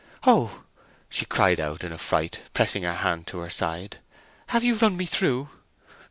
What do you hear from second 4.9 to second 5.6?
me through?